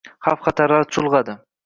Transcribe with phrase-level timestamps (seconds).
[0.27, 1.37] Xavf-xatarlar chulgʻadi